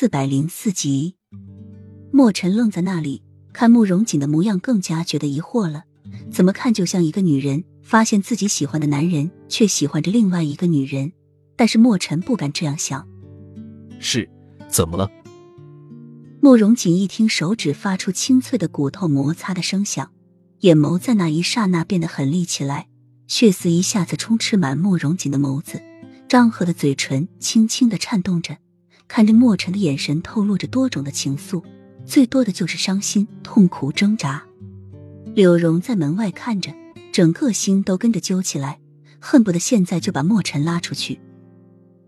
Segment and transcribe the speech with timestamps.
[0.00, 1.16] 四百零四集，
[2.10, 5.84] 莫尘愣在那里，看慕容锦的模样，更加觉得疑惑了。
[6.32, 11.12] 怎么看就像一个女人发现自己喜欢的男人却喜欢着另外一个女人，
[11.54, 13.06] 但是莫尘不敢这样想。
[13.98, 14.26] 是，
[14.70, 15.10] 怎么了？
[16.40, 20.10] 慕容锦一听，手指发出清脆的骨头摩擦的声响，
[20.60, 22.88] 眼眸在那一刹那变得狠厉起来，
[23.26, 25.82] 血丝一下子充斥满慕容锦的眸子，
[26.26, 28.56] 张合的嘴唇轻轻的颤动着。
[29.12, 31.64] 看着莫尘的眼神，透露着多种的情愫，
[32.06, 34.40] 最多的就是伤心、痛苦、挣扎。
[35.34, 36.72] 柳荣在门外看着，
[37.10, 38.78] 整个心都跟着揪起来，
[39.18, 41.18] 恨不得现在就把莫尘拉出去。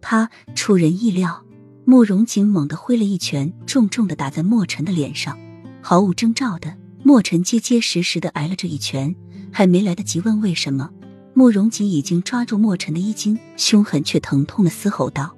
[0.00, 0.28] 啪！
[0.56, 1.44] 出人意料，
[1.84, 5.38] 慕容锦猛地挥了一拳，重重的打在莫尘的脸上。
[5.80, 9.14] 毫无征兆的，莫尘结结实实的挨了这一拳，
[9.52, 10.90] 还没来得及问为什么，
[11.32, 15.37] 慕容锦已经抓住莫尘的衣襟，凶狠却疼痛的嘶吼道。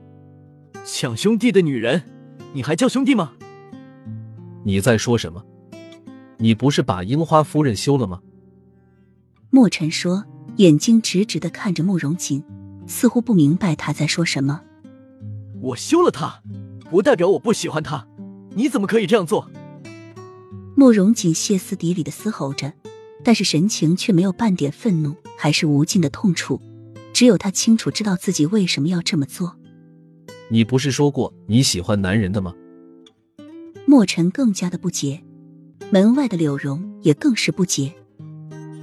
[0.92, 2.02] 抢兄弟的女人，
[2.52, 3.32] 你还叫兄弟吗？
[4.64, 5.42] 你在说什么？
[6.36, 8.20] 你不是把樱花夫人休了吗？
[9.50, 10.24] 莫尘说，
[10.56, 12.42] 眼睛直直的看着慕容锦，
[12.88, 14.62] 似乎不明白他在说什么。
[15.62, 16.42] 我休了她，
[16.90, 18.06] 不代表我不喜欢她。
[18.56, 19.48] 你怎么可以这样做？
[20.76, 22.74] 慕容锦歇斯底里的嘶吼着，
[23.24, 26.60] 但是神情却没有半点愤怒，还是无尽的痛楚。
[27.14, 29.56] 只有他清楚知道自己为什么要这么做。
[30.52, 32.52] 你不是说过你喜欢男人的吗？
[33.86, 35.22] 莫尘更加的不解，
[35.92, 37.92] 门外的柳荣也更是不解。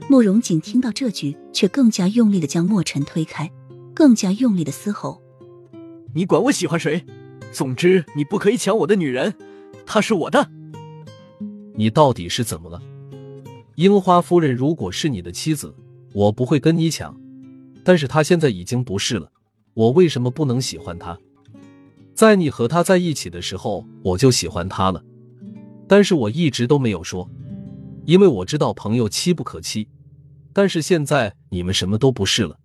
[0.09, 3.51] 慕容锦听到这句，却更加用力的将墨尘推开，
[3.93, 5.21] 更加用力的嘶吼
[6.15, 7.05] ：“你管我喜欢谁？
[7.51, 9.33] 总之你不可以抢我的女人，
[9.85, 10.49] 她是我的。”
[11.75, 12.81] 你到底是怎么了？
[13.75, 15.75] 樱花夫人如果是你的妻子，
[16.13, 17.19] 我不会跟你抢，
[17.83, 19.29] 但是她现在已经不是了，
[19.73, 21.19] 我为什么不能喜欢她？
[22.17, 25.03] 在你和他在一起的时候，我就喜欢他了，
[25.87, 27.29] 但是我一直都没有说，
[28.05, 29.87] 因为我知道朋友妻不可欺。
[30.51, 32.57] 但是现在你们什么都不是了，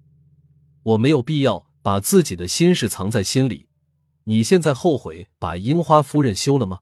[0.82, 3.66] 我没有必要把自己的心事藏在心里。
[4.24, 6.78] 你现在后悔把樱花夫人休了吗？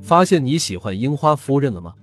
[0.00, 1.94] 发现你喜欢樱花夫人了吗？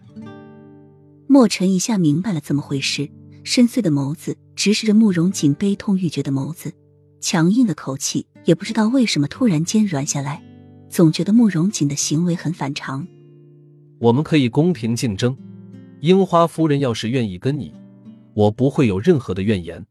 [1.28, 3.10] 莫尘一下明白了怎么回事，
[3.46, 6.74] 深邃的眸子直视着慕容锦悲痛欲绝的眸子。
[7.22, 10.44] 强硬的口气，也不知道为什么突然间软下来，
[10.90, 13.08] 总觉得慕容锦的行为很反常。
[14.00, 15.38] 我们可以公平竞争，
[16.00, 17.72] 樱花夫人要是愿意跟你，
[18.34, 19.86] 我不会有任何的怨言。